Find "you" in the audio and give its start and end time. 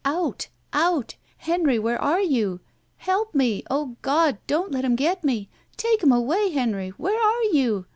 2.21-2.59, 7.53-7.85